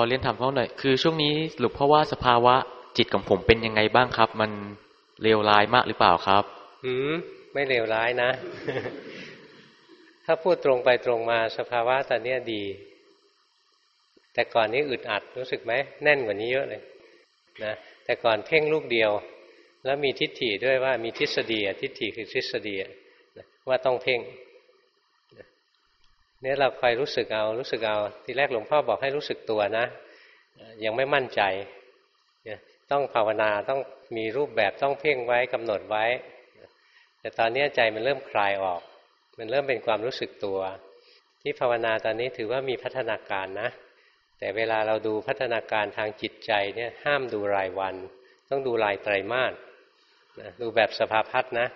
[0.00, 2.54] อเรียนถามเขาหน่อยคือช่วงนี้หลวงพ่อว่าสภาวะ
[2.96, 4.50] จิตของผมเป็นยังไงบ้างครับ มัน
[5.22, 6.44] เลวร้ายมากหรือเปล่าครับ
[6.86, 7.14] อืม
[7.52, 8.30] ไม่เลวร้ายนะ
[10.24, 12.62] ถ้าพูดตรงไปตรงมาสภาวะตอนนี้ดี
[14.34, 15.72] แต่ก่อนนี้อึดอัดรู้สึกไหม
[16.02, 16.82] แน่นกว่านี้เยอะเลย
[17.64, 17.74] นะ
[18.04, 19.10] แต่ก่อนเพ่งลูกเดียว
[19.84, 22.74] แล้วมีทิฏฐิด้วยว่ามีทฤษฎีทิฏฐิคือทฤษฎี
[23.68, 24.20] ว่าต้องเพ่ง
[26.42, 29.84] เนี่ยเราคอยรู้สึกเอารู้สึกเอา ทีแรกหลวงพ่อบอกให้รู้สึกตัวนะ
[30.84, 31.42] ยังไม่มั่นใจ
[32.90, 33.80] ต้องภาวนาต้อง
[34.16, 36.04] มีรูปแบบต้องเพ่งไว้กำหนดไว้
[37.20, 38.82] แต่ตอนนี้ใจมันเริ่มคลายออก
[39.38, 40.58] มันเริ่มเป็นความรู้สึกตัว
[41.42, 43.68] ที่ภาวนาตอนนี้ถือว่ามีพัฒนาการนะ
[44.38, 47.94] แต่เวลาเราดูพัฒนาการทางจิตใจเนี่ยห้ามดูรายวัน
[48.50, 49.52] ต้องดูรายไตรมาส
[50.60, 51.66] ดูแบบสภาพัฒนะ